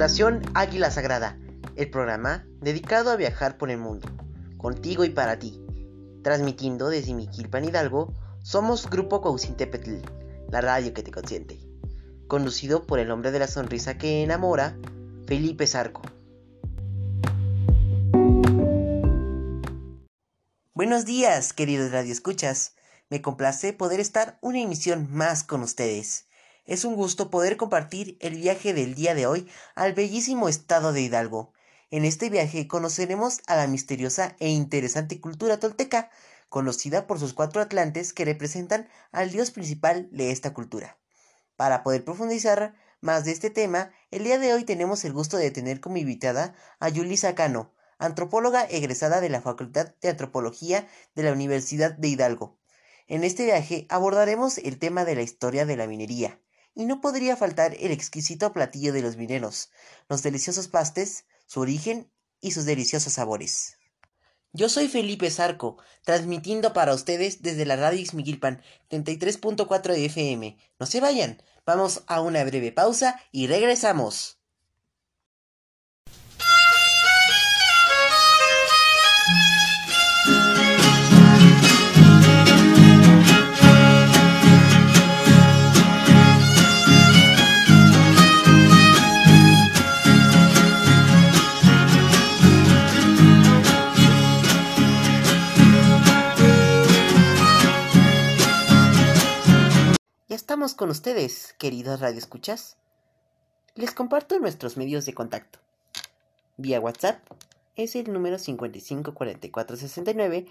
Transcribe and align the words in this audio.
Fundación 0.00 0.40
Águila 0.54 0.90
Sagrada, 0.90 1.38
el 1.76 1.90
programa 1.90 2.46
dedicado 2.62 3.10
a 3.10 3.16
viajar 3.16 3.58
por 3.58 3.70
el 3.70 3.76
mundo, 3.76 4.08
contigo 4.56 5.04
y 5.04 5.10
para 5.10 5.38
ti. 5.38 5.62
Transmitiendo 6.24 6.88
desde 6.88 7.12
Miquilpan 7.12 7.66
Hidalgo, 7.66 8.14
somos 8.42 8.88
Grupo 8.88 9.20
Caucintepetl, 9.20 9.96
la 10.48 10.62
radio 10.62 10.94
que 10.94 11.02
te 11.02 11.10
consiente. 11.10 11.60
Conducido 12.28 12.86
por 12.86 12.98
el 12.98 13.10
hombre 13.10 13.30
de 13.30 13.40
la 13.40 13.46
sonrisa 13.46 13.98
que 13.98 14.22
enamora, 14.22 14.74
Felipe 15.26 15.66
Zarco. 15.66 16.00
Buenos 20.72 21.04
días, 21.04 21.52
queridos 21.52 21.92
radioescuchas. 21.92 22.74
Me 23.10 23.20
complace 23.20 23.74
poder 23.74 24.00
estar 24.00 24.38
una 24.40 24.60
emisión 24.60 25.08
más 25.10 25.44
con 25.44 25.60
ustedes. 25.60 26.29
Es 26.66 26.84
un 26.84 26.94
gusto 26.94 27.30
poder 27.30 27.56
compartir 27.56 28.16
el 28.20 28.36
viaje 28.36 28.74
del 28.74 28.94
día 28.94 29.14
de 29.14 29.26
hoy 29.26 29.48
al 29.74 29.94
bellísimo 29.94 30.48
estado 30.48 30.92
de 30.92 31.00
Hidalgo. 31.00 31.52
En 31.90 32.04
este 32.04 32.30
viaje 32.30 32.68
conoceremos 32.68 33.40
a 33.46 33.56
la 33.56 33.66
misteriosa 33.66 34.36
e 34.38 34.50
interesante 34.50 35.20
cultura 35.20 35.58
tolteca, 35.58 36.10
conocida 36.48 37.06
por 37.06 37.18
sus 37.18 37.32
cuatro 37.32 37.62
atlantes 37.62 38.12
que 38.12 38.24
representan 38.24 38.88
al 39.10 39.30
dios 39.30 39.50
principal 39.50 40.08
de 40.12 40.30
esta 40.30 40.52
cultura. 40.52 40.98
Para 41.56 41.82
poder 41.82 42.04
profundizar 42.04 42.74
más 43.00 43.24
de 43.24 43.32
este 43.32 43.50
tema, 43.50 43.90
el 44.10 44.24
día 44.24 44.38
de 44.38 44.52
hoy 44.52 44.64
tenemos 44.64 45.04
el 45.04 45.12
gusto 45.12 45.38
de 45.38 45.50
tener 45.50 45.80
como 45.80 45.96
invitada 45.96 46.54
a 46.78 46.88
Yulisa 46.88 47.34
Cano, 47.34 47.72
antropóloga 47.98 48.64
egresada 48.64 49.20
de 49.20 49.30
la 49.30 49.40
Facultad 49.40 49.94
de 50.02 50.10
Antropología 50.10 50.86
de 51.14 51.22
la 51.22 51.32
Universidad 51.32 51.92
de 51.92 52.08
Hidalgo. 52.08 52.58
En 53.08 53.24
este 53.24 53.44
viaje 53.44 53.86
abordaremos 53.88 54.58
el 54.58 54.78
tema 54.78 55.04
de 55.04 55.16
la 55.16 55.22
historia 55.22 55.66
de 55.66 55.76
la 55.76 55.86
minería, 55.86 56.38
y 56.74 56.84
no 56.84 57.00
podría 57.00 57.36
faltar 57.36 57.76
el 57.78 57.90
exquisito 57.90 58.52
platillo 58.52 58.92
de 58.92 59.02
los 59.02 59.16
mineros, 59.16 59.70
los 60.08 60.22
deliciosos 60.22 60.68
pastes, 60.68 61.24
su 61.46 61.60
origen 61.60 62.10
y 62.40 62.52
sus 62.52 62.64
deliciosos 62.64 63.12
sabores. 63.12 63.76
Yo 64.52 64.68
soy 64.68 64.88
Felipe 64.88 65.30
Zarco, 65.30 65.76
transmitiendo 66.04 66.72
para 66.72 66.94
ustedes 66.94 67.40
desde 67.40 67.66
la 67.66 67.76
radio 67.76 68.00
Ixmiguilpan 68.00 68.62
33.4 68.90 69.96
FM. 69.96 70.56
No 70.78 70.86
se 70.86 71.00
vayan, 71.00 71.40
vamos 71.64 72.02
a 72.08 72.20
una 72.20 72.42
breve 72.42 72.72
pausa 72.72 73.20
y 73.30 73.46
regresamos. 73.46 74.39
Ya 100.30 100.36
estamos 100.36 100.74
con 100.74 100.90
ustedes, 100.90 101.56
queridos 101.58 101.98
radioescuchas. 101.98 102.76
Les 103.74 103.90
comparto 103.90 104.38
nuestros 104.38 104.76
medios 104.76 105.04
de 105.04 105.12
contacto. 105.12 105.58
Vía 106.56 106.78
WhatsApp 106.78 107.18
es 107.74 107.96
el 107.96 108.12
número 108.12 108.38
55 108.38 109.12
44 109.12 109.76
69 109.76 110.46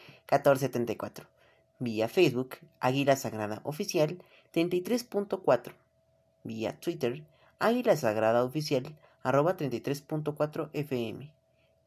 Vía 1.80 2.10
Facebook, 2.10 2.58
Águila 2.82 3.16
Sagrada 3.16 3.62
Oficial 3.64 4.22
33.4. 4.54 5.74
Vía 6.44 6.78
Twitter, 6.78 7.24
Águila 7.60 7.96
Sagrada 7.96 8.44
Oficial 8.44 8.98
arroba 9.24 9.56
33.4 9.56 10.72
FM. 10.74 11.32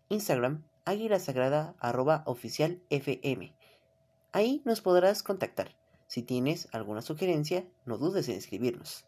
Instagram, 0.09 0.65
Águila 0.87 1.19
Sagrada 1.19 1.75
arroba 1.79 2.23
oficial 2.25 2.81
FM. 2.89 3.53
Ahí 4.33 4.63
nos 4.65 4.81
podrás 4.81 5.23
contactar. 5.23 5.82
Si 6.13 6.23
tienes 6.23 6.69
alguna 6.73 7.01
sugerencia, 7.01 7.65
no 7.87 7.97
dudes 7.97 8.29
en 8.29 8.37
escribirnos. 8.37 9.07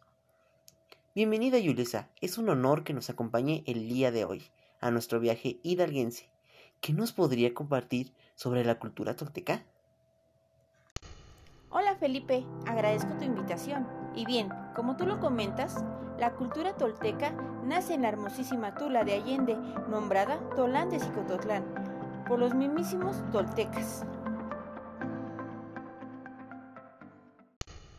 Bienvenida 1.13 1.59
Yulisa, 1.59 2.09
es 2.19 2.39
un 2.39 2.49
honor 2.49 2.83
que 2.83 2.95
nos 2.95 3.11
acompañe 3.11 3.63
el 3.67 3.87
día 3.87 4.09
de 4.09 4.25
hoy 4.25 4.49
a 4.81 4.89
nuestro 4.89 5.19
viaje 5.19 5.59
hidalguense. 5.61 6.31
¿Qué 6.81 6.93
nos 6.93 7.13
podría 7.13 7.53
compartir 7.53 8.11
sobre 8.33 8.65
la 8.65 8.79
cultura 8.79 9.15
tolteca? 9.15 9.63
Hola 11.69 11.95
Felipe, 11.95 12.43
agradezco 12.65 13.13
tu 13.19 13.23
invitación. 13.23 13.87
Y 14.15 14.25
bien, 14.25 14.49
como 14.75 14.97
tú 14.97 15.05
lo 15.05 15.19
comentas, 15.19 15.85
la 16.17 16.33
cultura 16.33 16.75
tolteca 16.75 17.33
nace 17.63 17.93
en 17.93 18.01
la 18.01 18.09
hermosísima 18.09 18.73
Tula 18.73 19.03
de 19.03 19.13
Allende, 19.13 19.55
nombrada 19.91 20.39
Tolán 20.55 20.89
de 20.89 20.99
Cicototlán, 20.99 21.65
por 22.27 22.39
los 22.39 22.55
mismísimos 22.55 23.17
toltecas. 23.31 24.07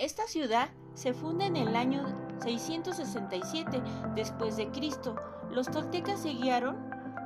Esta 0.07 0.29
ciudad 0.29 0.69
se 0.95 1.13
funda 1.13 1.47
en 1.47 1.57
el 1.57 1.75
año 1.75 2.05
667 2.41 3.83
después 4.15 4.57
de 4.57 4.69
Cristo. 4.69 5.17
Los 5.51 5.69
toltecas 5.69 6.21
se 6.21 6.29
guiaron 6.29 6.77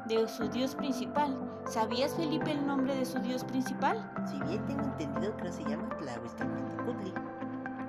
de 0.06 0.26
su 0.26 0.48
dios 0.48 0.76
principal. 0.76 1.38
¿Sabías, 1.66 2.14
Felipe, 2.14 2.52
el 2.52 2.66
nombre 2.66 2.96
de 2.96 3.04
su 3.04 3.18
dios 3.18 3.44
principal? 3.44 4.10
Si 4.26 4.41
bien 4.44 4.64
tengo 4.64 4.84
entendido 4.84 5.36
que 5.36 5.52
se 5.52 5.62
llama 5.64 5.91
Tlahuiztlahuitlicutli. 5.98 7.12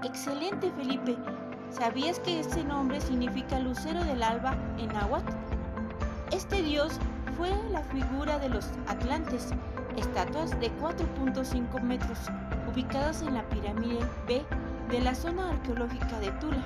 Excelente, 0.04 0.70
Felipe. 0.72 1.16
¿Sabías 1.70 2.20
que 2.20 2.42
este 2.42 2.62
nombre 2.66 3.00
significa 3.00 3.60
lucero 3.60 4.04
del 4.04 4.22
alba 4.22 4.58
en 4.78 4.90
náhuatl? 4.90 5.32
Este 6.34 6.62
dios 6.64 7.00
fue 7.38 7.50
la 7.72 7.82
figura 7.84 8.40
de 8.40 8.50
los 8.50 8.68
atlantes, 8.88 9.52
estatuas 9.96 10.60
de 10.60 10.70
4.5 10.80 11.82
metros, 11.82 12.18
ubicadas 12.70 13.22
en 13.22 13.36
la 13.36 13.48
pirámide 13.48 14.00
B 14.28 14.46
de 14.92 15.00
la 15.00 15.16
zona 15.16 15.52
arqueológica 15.52 16.20
de 16.20 16.32
Tula. 16.32 16.66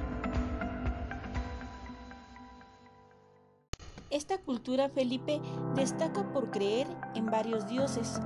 Esta 4.10 4.40
cultura, 4.40 4.90
Felipe, 4.90 5.40
destaca 5.76 6.24
por 6.34 6.50
creer 6.50 6.88
en 7.14 7.28
varios 7.28 7.68
dioses. 7.68 8.20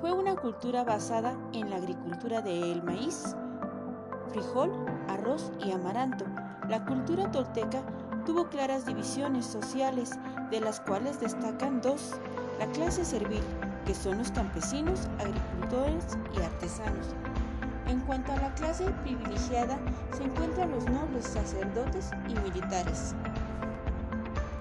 Fue 0.00 0.12
una 0.12 0.36
cultura 0.36 0.84
basada 0.84 1.36
en 1.52 1.68
la 1.68 1.76
agricultura 1.76 2.42
del 2.42 2.84
maíz, 2.84 3.34
frijol, 4.28 4.70
arroz 5.08 5.50
y 5.66 5.72
amaranto. 5.72 6.24
La 6.68 6.84
cultura 6.84 7.28
tolteca 7.32 7.82
tuvo 8.24 8.48
claras 8.48 8.86
divisiones 8.86 9.46
sociales, 9.46 10.12
de 10.52 10.60
las 10.60 10.78
cuales 10.78 11.18
destacan 11.18 11.80
dos. 11.80 12.20
La 12.60 12.66
clase 12.68 13.04
servil, 13.04 13.42
que 13.84 13.94
son 13.94 14.18
los 14.18 14.30
campesinos, 14.30 15.08
agricultores 15.18 16.16
y 16.36 16.40
artesanos, 16.40 17.16
en 17.88 18.00
cuanto 18.00 18.32
a 18.32 18.36
la 18.36 18.54
clase 18.54 18.84
privilegiada, 19.02 19.78
se 20.16 20.24
encuentran 20.24 20.70
los 20.70 20.84
nobles, 20.86 21.26
sacerdotes 21.26 22.10
y 22.28 22.34
militares. 22.40 23.14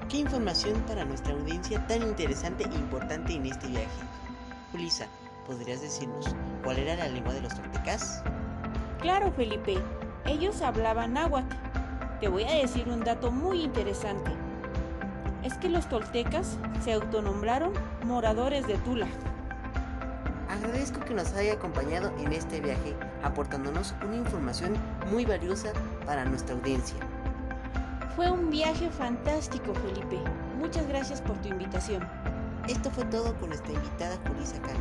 ¿Qué 0.09 0.17
información 0.17 0.79
para 0.87 1.05
nuestra 1.05 1.33
audiencia 1.33 1.85
tan 1.87 2.03
interesante 2.03 2.65
e 2.65 2.75
importante 2.75 3.33
en 3.33 3.47
este 3.47 3.67
viaje? 3.67 3.87
Ulisa, 4.73 5.07
¿podrías 5.47 5.81
decirnos 5.81 6.35
cuál 6.63 6.77
era 6.77 6.95
la 6.95 7.07
lengua 7.07 7.33
de 7.33 7.41
los 7.41 7.55
toltecas? 7.55 8.23
Claro, 8.99 9.31
Felipe. 9.31 9.77
Ellos 10.25 10.61
hablaban 10.61 11.13
náhuatl. 11.13 11.55
Te 12.19 12.27
voy 12.27 12.43
a 12.43 12.53
decir 12.53 12.87
un 12.87 13.03
dato 13.03 13.31
muy 13.31 13.61
interesante. 13.61 14.31
Es 15.43 15.55
que 15.57 15.67
los 15.67 15.89
toltecas 15.89 16.57
se 16.83 16.93
autonombraron 16.93 17.73
moradores 18.05 18.65
de 18.67 18.77
Tula. 18.77 19.07
Agradezco 20.47 20.99
que 21.01 21.13
nos 21.13 21.33
haya 21.33 21.53
acompañado 21.53 22.13
en 22.19 22.31
este 22.31 22.61
viaje, 22.61 22.95
aportándonos 23.23 23.95
una 24.05 24.17
información 24.17 24.73
muy 25.11 25.25
valiosa 25.25 25.73
para 26.05 26.25
nuestra 26.25 26.55
audiencia. 26.55 26.97
Fue 28.15 28.29
un 28.29 28.49
viaje 28.51 28.89
fantástico, 28.91 29.73
Felipe. 29.73 30.19
Muchas 30.59 30.87
gracias 30.87 31.21
por 31.21 31.35
tu 31.37 31.49
invitación. 31.49 32.07
Esto 32.67 32.91
fue 32.91 33.05
todo 33.05 33.35
con 33.39 33.49
nuestra 33.49 33.73
invitada 33.73 34.17
Julissa 34.27 34.61
Cano. 34.61 34.79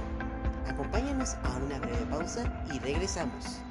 Acompáñanos 0.69 1.35
a 1.45 1.57
una 1.65 1.79
breve 1.79 2.05
pausa 2.11 2.45
y 2.73 2.79
regresamos. 2.79 3.63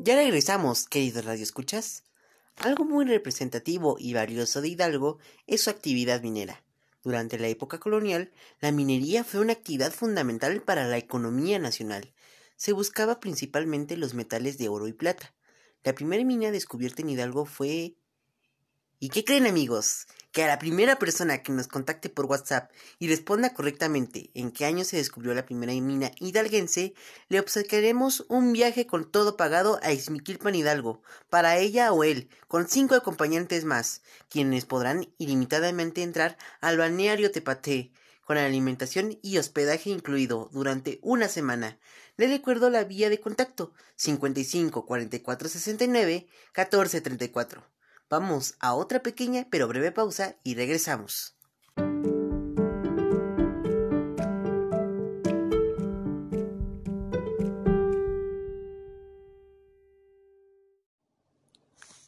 Ya 0.00 0.16
regresamos, 0.16 0.88
queridos 0.88 1.24
radioescuchas. 1.24 2.02
Algo 2.56 2.84
muy 2.84 3.04
representativo 3.04 3.94
y 3.96 4.12
valioso 4.12 4.60
de 4.60 4.68
Hidalgo 4.68 5.18
es 5.46 5.62
su 5.62 5.70
actividad 5.70 6.20
minera. 6.20 6.64
Durante 7.04 7.38
la 7.38 7.46
época 7.46 7.78
colonial, 7.78 8.32
la 8.60 8.72
minería 8.72 9.22
fue 9.22 9.38
una 9.38 9.52
actividad 9.52 9.92
fundamental 9.92 10.62
para 10.62 10.88
la 10.88 10.98
economía 10.98 11.60
nacional. 11.60 12.12
Se 12.56 12.72
buscaba 12.72 13.20
principalmente 13.20 13.96
los 13.96 14.14
metales 14.14 14.58
de 14.58 14.68
oro 14.68 14.88
y 14.88 14.92
plata. 14.92 15.32
La 15.84 15.94
primera 15.94 16.24
mina 16.24 16.50
descubierta 16.50 17.02
en 17.02 17.10
Hidalgo 17.10 17.44
fue... 17.44 17.94
¿Y 19.04 19.10
qué 19.10 19.22
creen 19.22 19.46
amigos? 19.46 20.06
que 20.32 20.44
a 20.44 20.46
la 20.46 20.58
primera 20.58 20.98
persona 20.98 21.42
que 21.42 21.52
nos 21.52 21.68
contacte 21.68 22.08
por 22.08 22.24
WhatsApp 22.24 22.70
y 22.98 23.06
responda 23.06 23.52
correctamente 23.52 24.30
en 24.32 24.50
qué 24.50 24.64
año 24.64 24.82
se 24.82 24.96
descubrió 24.96 25.34
la 25.34 25.44
primera 25.44 25.74
mina 25.74 26.10
hidalguense, 26.20 26.94
le 27.28 27.38
obsequiaremos 27.38 28.24
un 28.30 28.54
viaje 28.54 28.86
con 28.86 29.10
todo 29.10 29.36
pagado 29.36 29.78
a 29.82 29.92
Izmiquilpan 29.92 30.54
Hidalgo, 30.54 31.02
para 31.28 31.58
ella 31.58 31.92
o 31.92 32.02
él, 32.02 32.30
con 32.48 32.66
cinco 32.66 32.94
acompañantes 32.94 33.66
más, 33.66 34.00
quienes 34.30 34.64
podrán 34.64 35.12
ilimitadamente 35.18 36.02
entrar 36.02 36.38
al 36.62 36.78
balneario 36.78 37.30
Tepate, 37.30 37.92
con 38.24 38.38
alimentación 38.38 39.18
y 39.20 39.36
hospedaje 39.36 39.90
incluido 39.90 40.48
durante 40.50 40.98
una 41.02 41.28
semana. 41.28 41.78
Le 42.16 42.26
recuerdo 42.26 42.70
la 42.70 42.84
vía 42.84 43.10
de 43.10 43.20
contacto 43.20 43.74
55 43.96 44.86
44 44.86 45.48
69 45.50 46.26
14 46.52 47.00
34. 47.02 47.73
Vamos 48.16 48.54
a 48.60 48.74
otra 48.74 49.02
pequeña 49.02 49.48
pero 49.50 49.66
breve 49.66 49.90
pausa 49.90 50.36
y 50.44 50.54
regresamos. 50.54 51.34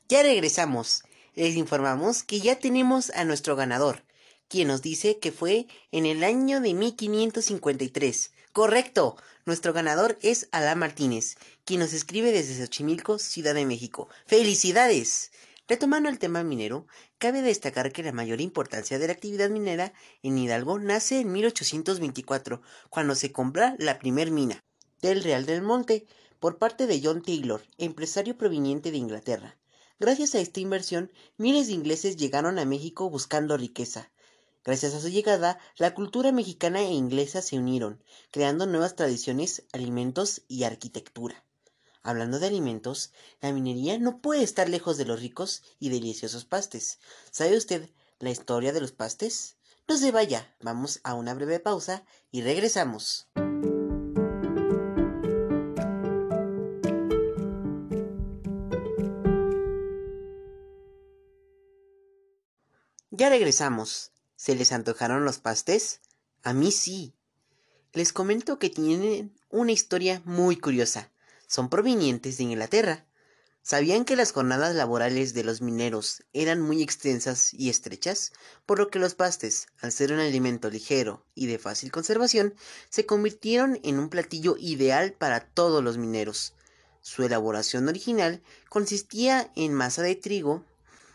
Ya 0.09 0.23
regresamos. 0.23 1.03
Les 1.35 1.57
informamos 1.57 2.23
que 2.23 2.39
ya 2.39 2.61
tenemos 2.61 3.11
a 3.11 3.25
nuestro 3.25 3.57
ganador, 3.57 4.05
quien 4.47 4.69
nos 4.69 4.83
dice 4.83 5.19
que 5.19 5.33
fue 5.33 5.67
en 5.91 6.07
el 6.07 6.23
año 6.23 6.61
de 6.61 6.73
1553. 6.73 8.31
Correcto, 8.53 9.17
nuestro 9.45 9.73
ganador 9.73 10.17
es 10.23 10.49
Alá 10.53 10.77
Martínez, 10.77 11.37
quien 11.65 11.81
nos 11.81 11.93
escribe 11.93 12.31
desde 12.31 12.65
Xochimilco, 12.65 13.19
Ciudad 13.19 13.55
de 13.55 13.67
México. 13.67 14.09
¡Felicidades! 14.25 15.33
Retomando 15.69 16.09
el 16.09 16.21
tema 16.21 16.45
minero, 16.45 16.87
cabe 17.19 17.43
destacar 17.43 17.91
que 17.91 18.05
la 18.05 18.13
mayor 18.13 18.41
importancia 18.41 19.01
de 19.01 19.09
la 19.09 19.13
actividad 19.13 19.51
minera 19.51 19.93
en 20.23 20.39
Hidalgo 20.39 20.79
nace 20.79 21.19
en 21.19 21.33
1824, 21.33 22.63
cuando 22.89 23.17
se 23.17 23.33
compra 23.33 23.75
la 23.79 23.99
primer 23.99 24.31
mina 24.31 24.63
del 25.03 25.25
Real 25.25 25.45
del 25.45 25.63
Monte 25.63 26.07
por 26.39 26.59
parte 26.59 26.87
de 26.87 27.01
John 27.03 27.21
Taylor, 27.21 27.63
empresario 27.79 28.39
proveniente 28.39 28.93
de 28.93 28.99
Inglaterra. 28.99 29.59
Gracias 29.99 30.37
a 30.37 30.41
esta 30.41 30.61
inversión, 30.61 31.11
miles 31.37 31.67
de 31.67 31.73
ingleses 31.73 32.17
llegaron 32.17 32.61
a 32.61 32.65
México 32.65 33.11
buscando 33.11 33.57
riqueza. 33.57 34.13
Gracias 34.65 34.95
a 34.95 35.01
su 35.01 35.09
llegada, 35.09 35.59
la 35.79 35.95
cultura 35.95 36.31
mexicana 36.31 36.81
e 36.81 36.93
inglesa 36.93 37.43
se 37.43 37.59
unieron, 37.59 38.05
creando 38.31 38.67
nuevas 38.67 38.95
tradiciones, 38.95 39.65
alimentos 39.73 40.43
y 40.47 40.63
arquitectura. 40.63 41.46
Hablando 42.07 42.39
de 42.39 42.47
alimentos, 42.47 43.11
la 43.41 43.53
minería 43.53 43.99
no 43.99 44.21
puede 44.21 44.45
estar 44.45 44.69
lejos 44.69 44.97
de 44.97 45.05
los 45.05 45.21
ricos 45.21 45.65
y 45.81 45.89
deliciosos 45.89 46.45
pastes. 46.45 47.01
¿Sabe 47.33 47.57
usted 47.57 47.91
la 48.21 48.31
historia 48.31 48.73
de 48.73 48.81
los 48.81 48.93
pastes? 48.93 49.57
No 49.89 49.97
se 49.97 50.13
vaya, 50.13 50.55
vamos 50.61 51.01
a 51.03 51.15
una 51.15 51.35
breve 51.35 51.59
pausa 51.59 52.05
y 52.31 52.43
regresamos. 52.43 53.27
Ya 63.11 63.31
regresamos. 63.31 64.13
¿Se 64.37 64.55
les 64.55 64.71
antojaron 64.71 65.25
los 65.25 65.39
pastes? 65.39 66.03
A 66.45 66.53
mí 66.53 66.71
sí. 66.71 67.17
Les 67.93 68.13
comento 68.13 68.61
que 68.61 68.71
tienen 68.71 69.35
una 69.51 69.73
historia 69.73 70.23
muy 70.25 70.57
curiosa 70.57 71.11
son 71.47 71.69
provenientes 71.69 72.39
de 72.39 72.45
Inglaterra. 72.45 73.05
¿Sabían 73.63 74.05
que 74.05 74.15
las 74.15 74.31
jornadas 74.31 74.77
laborales 74.77 75.35
de 75.35 75.43
los 75.43 75.61
mineros 75.61 76.23
eran 76.33 76.61
muy 76.61 76.83
extensas 76.83 77.53
y 77.53 77.69
estrechas? 77.69 78.33
Por 78.65 78.79
lo 78.79 78.89
que 78.91 79.01
los 79.01 79.17
pastes, 79.17 79.67
al 79.81 79.91
ser 79.91 80.13
un 80.13 80.21
alimento 80.21 80.71
ligero 80.71 81.25
y 81.35 81.47
de 81.47 81.59
fácil 81.59 81.91
conservación, 81.91 82.55
se 82.91 83.07
convirtieron 83.07 83.81
en 83.83 83.99
un 83.99 84.09
platillo 84.09 84.57
ideal 84.57 85.13
para 85.13 85.41
todos 85.41 85.83
los 85.83 85.99
mineros. 85.99 86.53
Su 87.01 87.25
elaboración 87.25 87.89
original 87.89 88.41
consistía 88.69 89.51
en 89.57 89.75
masa 89.75 90.03
de 90.03 90.15
trigo, 90.15 90.65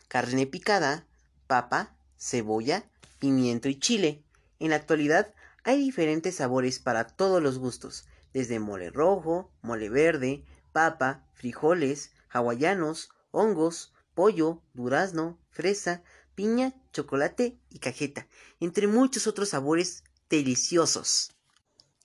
carne 0.10 0.46
picada, 0.46 1.06
papa, 1.48 1.96
cebolla, 2.18 2.84
pimiento 3.20 3.70
y 3.70 3.80
chile. 3.80 4.22
En 4.60 4.72
la 4.72 4.76
actualidad 4.76 5.34
hay 5.64 5.78
diferentes 5.78 6.36
sabores 6.36 6.80
para 6.80 7.08
todos 7.08 7.42
los 7.42 7.60
gustos, 7.60 8.06
desde 8.34 8.60
mole 8.60 8.90
rojo, 8.90 9.52
mole 9.62 9.90
verde, 9.90 10.46
papa, 10.72 11.28
frijoles, 11.34 12.12
hawaianos, 12.30 13.10
hongos, 13.32 13.94
pollo, 14.14 14.62
durazno, 14.74 15.40
fresa, 15.50 16.04
piña, 16.36 16.74
chocolate 16.94 17.58
y 17.70 17.80
cajeta, 17.80 18.28
entre 18.60 18.88
muchos 18.88 19.28
otros 19.28 19.50
sabores 19.50 20.04
deliciosos. 20.30 21.32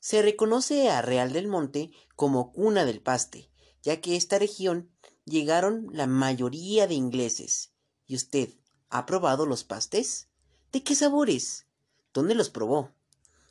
Se 0.00 0.22
reconoce 0.22 0.88
a 0.90 1.02
Real 1.02 1.32
del 1.32 1.48
Monte 1.48 1.90
como 2.14 2.52
cuna 2.52 2.84
del 2.84 3.00
paste, 3.00 3.50
ya 3.82 4.00
que 4.00 4.16
esta 4.16 4.38
región 4.38 4.90
llegaron 5.24 5.88
la 5.92 6.06
mayoría 6.06 6.86
de 6.86 6.94
ingleses. 6.94 7.72
¿Y 8.06 8.14
usted 8.14 8.50
ha 8.88 9.06
probado 9.06 9.46
los 9.46 9.64
pastes? 9.64 10.28
¿De 10.72 10.82
qué 10.82 10.94
sabores? 10.94 11.66
¿Dónde 12.12 12.34
los 12.34 12.50
probó? 12.50 12.92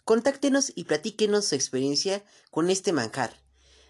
Contáctenos 0.05 0.71
y 0.75 0.83
platíquenos 0.83 1.45
su 1.45 1.55
experiencia 1.55 2.23
con 2.51 2.69
este 2.69 2.93
manjar. 2.93 3.41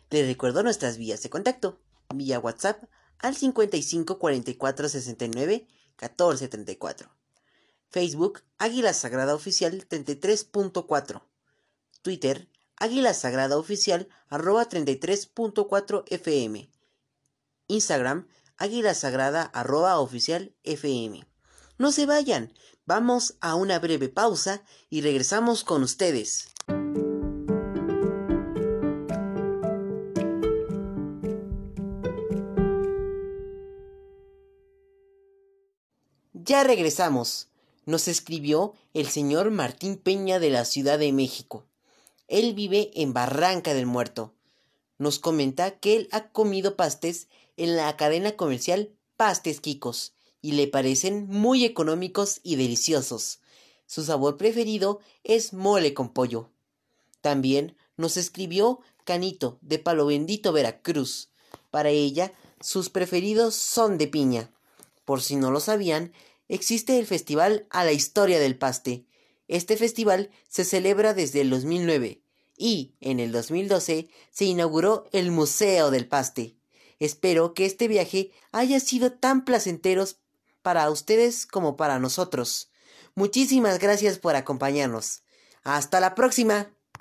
Les 0.10 0.26
recuerdo 0.26 0.64
nuestras 0.64 0.98
vías 0.98 1.22
de 1.22 1.30
contacto. 1.30 1.78
Vía 2.14 2.40
WhatsApp 2.40 2.82
al 3.20 3.36
55 3.36 4.18
44 4.18 4.90
69 4.90 5.68
14 5.98 6.48
34. 6.48 7.10
Facebook 7.90 8.44
Águila 8.58 8.94
Sagrada 8.94 9.36
Oficial 9.36 9.86
33.4. 9.90 11.22
Twitter 12.02 12.48
Águila 12.78 13.14
Sagrada 13.14 13.58
Oficial 13.58 14.08
arroba 14.30 14.70
33.4 14.70 16.06
FM. 16.08 16.70
Instagram 17.68 18.28
Águila 18.56 18.94
Sagrada 18.94 19.44
arroba 19.44 20.00
oficial 20.00 20.56
FM. 20.64 21.28
No 21.78 21.92
se 21.92 22.06
vayan, 22.06 22.54
vamos 22.86 23.36
a 23.42 23.56
una 23.56 23.80
breve 23.80 24.10
pausa 24.10 24.64
y 24.90 25.02
regresamos 25.02 25.64
con 25.64 25.84
ustedes. 25.84 26.50
Ya 36.34 36.64
regresamos. 36.64 37.50
Nos 37.88 38.08
escribió 38.08 38.74
el 38.94 39.08
señor 39.08 39.52
Martín 39.52 39.98
Peña 39.98 40.40
de 40.40 40.50
la 40.50 40.66
Ciudad 40.66 40.98
de 40.98 41.12
México. 41.12 41.66
Él 42.28 42.56
vive 42.56 42.92
en 42.96 43.14
Barranca 43.14 43.74
del 43.76 43.86
Muerto. 43.86 44.34
Nos 44.98 45.20
comenta 45.20 45.80
que 45.80 45.96
él 45.96 46.10
ha 46.12 46.30
comido 46.30 46.76
pastes 46.76 47.28
en 47.58 47.76
la 47.76 47.96
cadena 47.98 48.36
comercial 48.36 48.92
Pastes 49.18 49.62
Quicos 49.62 50.15
y 50.46 50.52
le 50.52 50.68
parecen 50.68 51.26
muy 51.28 51.66
económicos 51.66 52.40
y 52.44 52.56
deliciosos. 52.56 53.40
Su 53.88 54.04
sabor 54.04 54.38
preferido 54.38 55.00
es 55.24 55.54
mole 55.54 55.96
con 55.96 56.14
pollo. 56.14 56.52
También 57.22 57.76
nos 57.98 58.16
escribió 58.16 58.80
Canito 59.06 59.58
de 59.62 59.80
Palo 59.80 60.06
Bendito, 60.06 60.54
Veracruz. 60.54 61.30
Para 61.72 61.90
ella, 61.90 62.32
sus 62.62 62.92
preferidos 62.92 63.56
son 63.56 63.98
de 63.98 64.06
piña. 64.08 64.52
Por 65.04 65.24
si 65.24 65.36
no 65.36 65.50
lo 65.50 65.60
sabían, 65.60 66.14
existe 66.48 67.00
el 67.00 67.08
Festival 67.08 67.66
a 67.72 67.84
la 67.84 67.94
Historia 67.94 68.40
del 68.40 68.56
Paste. 68.56 69.04
Este 69.48 69.78
festival 69.78 70.30
se 70.48 70.64
celebra 70.64 71.16
desde 71.16 71.42
el 71.42 71.50
2009 71.50 72.22
y 72.56 72.94
en 73.02 73.20
el 73.20 73.32
2012 73.32 74.10
se 74.30 74.46
inauguró 74.46 75.10
el 75.12 75.32
Museo 75.32 75.90
del 75.90 76.08
Paste. 76.08 76.56
Espero 77.00 77.56
que 77.56 77.66
este 77.66 77.88
viaje 77.88 78.30
haya 78.52 78.80
sido 78.80 79.12
tan 79.12 79.44
placentero 79.44 80.06
para 80.66 80.90
ustedes 80.90 81.46
como 81.46 81.78
para 81.78 82.00
nosotros. 82.00 82.72
Muchísimas 83.14 83.78
gracias 83.78 84.18
por 84.18 84.36
acompañarnos. 84.36 85.22
Hasta 85.64 86.00
la 86.00 86.16
próxima. 86.16 86.75